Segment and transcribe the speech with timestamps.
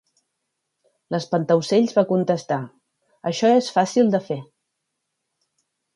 [1.15, 2.59] L'espantaocells va contestar
[3.33, 4.43] "Això és fàcil de fer".